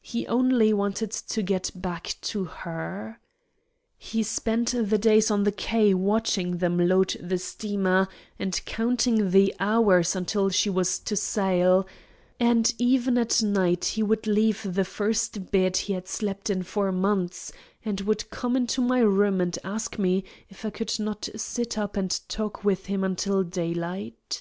He 0.00 0.26
only 0.28 0.72
wanted 0.72 1.10
to 1.10 1.42
get 1.42 1.70
back 1.74 2.16
to 2.22 2.44
her. 2.44 3.20
He 3.98 4.22
spent 4.22 4.70
the 4.70 4.96
days 4.96 5.30
on 5.30 5.44
the 5.44 5.52
quay 5.52 5.92
watching 5.92 6.56
them 6.56 6.78
load 6.78 7.14
the 7.20 7.36
steamer, 7.36 8.08
and 8.38 8.58
counting 8.64 9.30
the 9.30 9.54
hours 9.60 10.16
until 10.16 10.48
she 10.48 10.70
was 10.70 10.98
to 11.00 11.16
sail; 11.16 11.86
and 12.40 12.72
even 12.78 13.18
at 13.18 13.42
night 13.42 13.84
he 13.84 14.02
would 14.02 14.26
leave 14.26 14.62
the 14.72 14.86
first 14.86 15.50
bed 15.50 15.76
he 15.76 15.92
had 15.92 16.08
slept 16.08 16.48
in 16.48 16.62
for 16.62 16.88
six 16.88 16.96
months, 16.96 17.52
and 17.84 18.00
would 18.00 18.30
come 18.30 18.56
into 18.56 18.80
my 18.80 19.00
room 19.00 19.38
and 19.38 19.58
ask 19.64 19.98
me 19.98 20.24
if 20.48 20.64
I 20.64 20.72
would 20.78 20.98
not 20.98 21.28
sit 21.36 21.76
up 21.76 21.94
and 21.98 22.10
talk 22.30 22.64
with 22.64 22.86
him 22.86 23.04
until 23.04 23.42
daylight. 23.42 24.40